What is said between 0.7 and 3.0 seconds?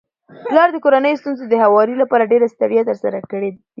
د کورنيو د ستونزو د هواري لپاره ډيري ستړياوي تر